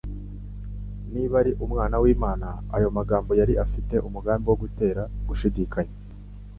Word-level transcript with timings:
"niba 1.13 1.35
uri 1.43 1.51
Umwana 1.65 1.95
w'Imana". 2.03 2.47
Aya 2.75 2.87
magambo 2.97 3.31
yari 3.39 3.53
afite 3.65 3.95
umugambi 4.07 4.45
wo 4.49 4.57
gutera 4.63 5.01
gushidikanya. 5.27 5.95